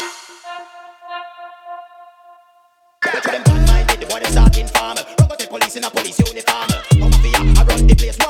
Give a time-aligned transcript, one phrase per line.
[0.00, 0.06] Go
[3.32, 5.02] them bad mind, the one that's talking farmer.
[5.50, 6.68] Police in a police uniform.
[6.98, 8.29] Mafia, I run the place.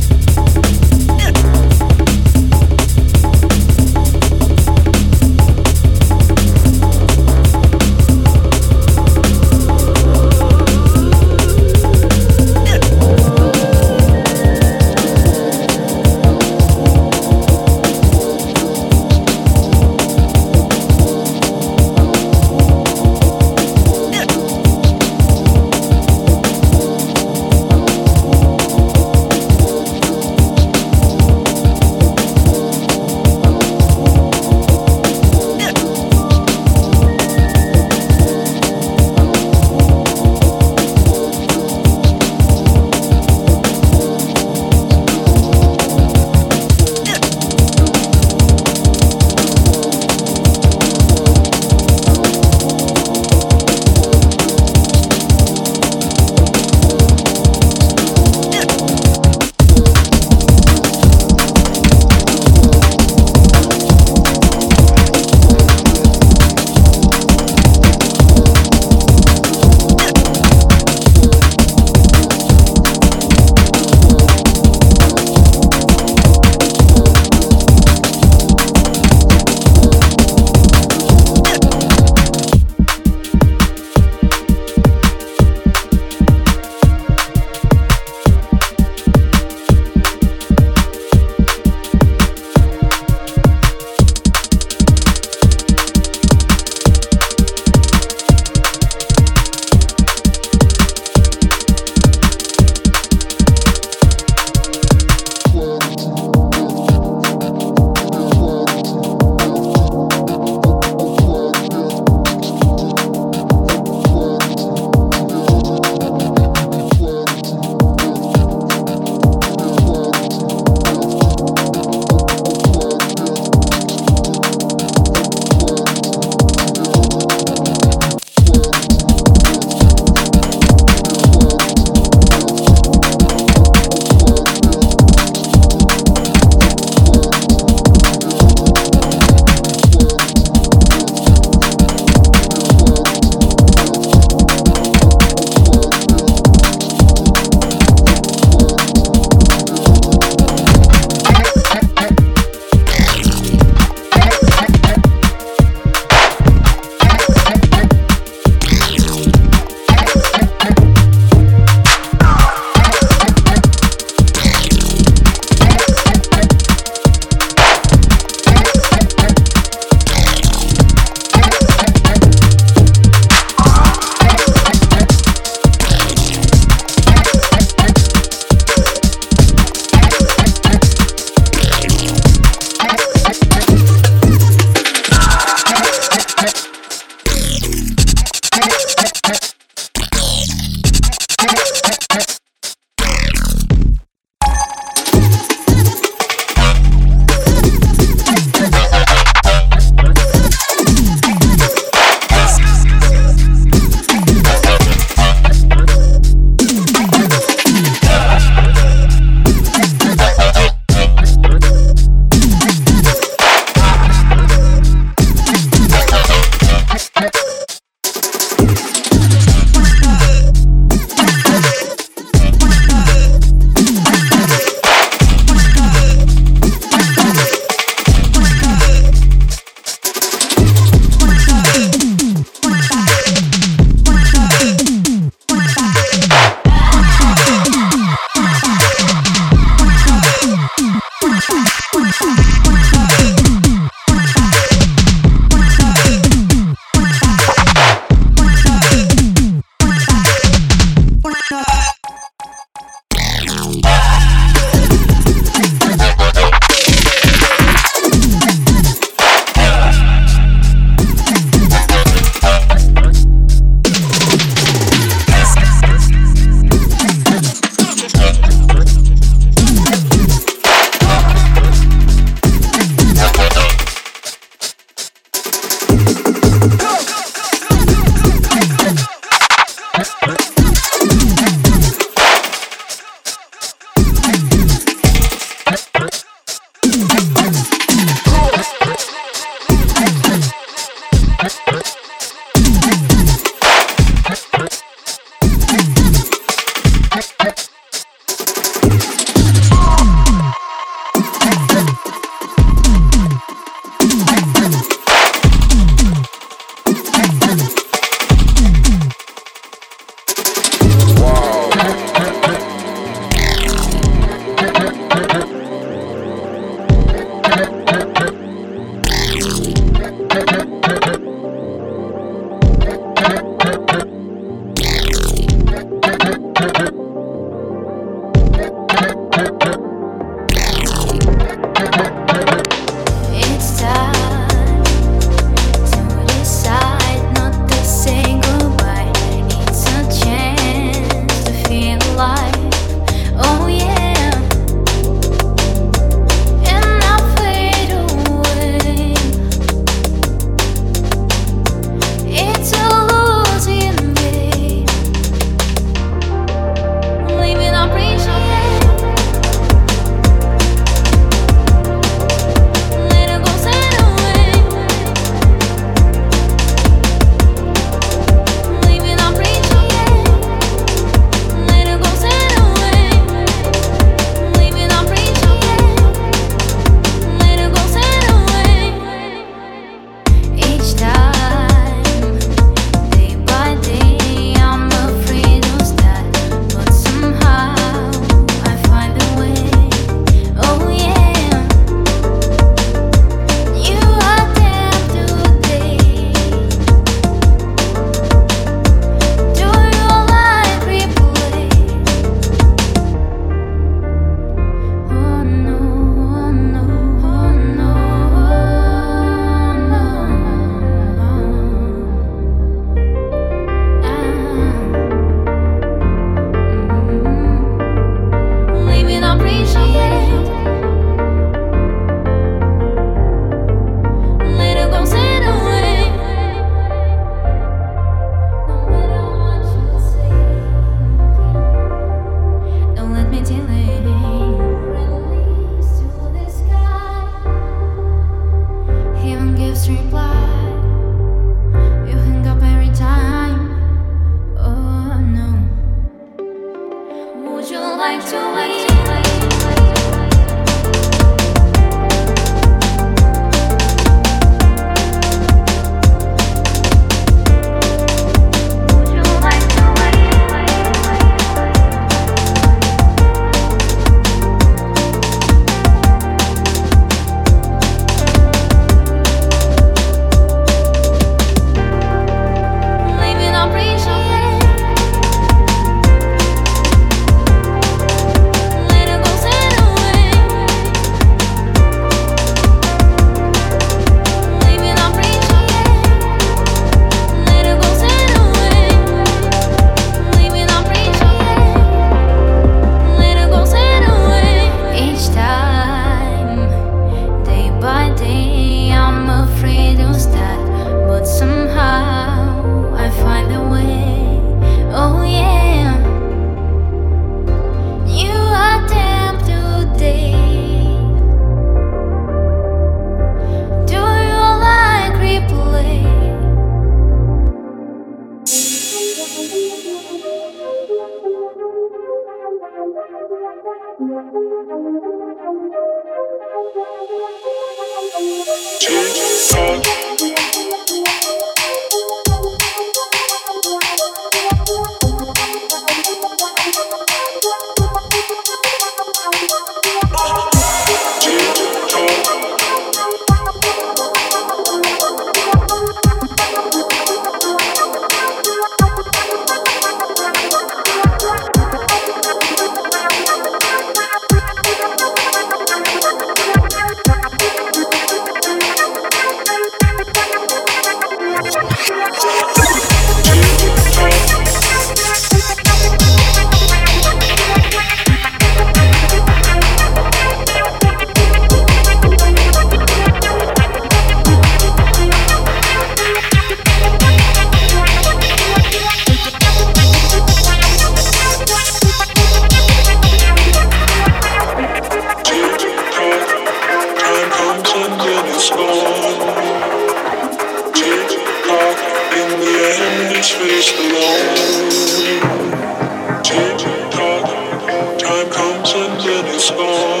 [598.65, 600.00] something that is gone.